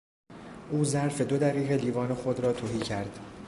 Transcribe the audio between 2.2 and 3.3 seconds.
را تهی کرد.